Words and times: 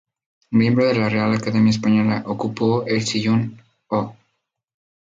Miembro 0.49 0.87
de 0.87 0.95
la 0.95 1.09
Real 1.09 1.31
Academia 1.35 1.69
Española, 1.69 2.23
ocupó 2.25 2.87
el 2.87 3.03
sillón 3.05 3.61
"o". 3.87 4.15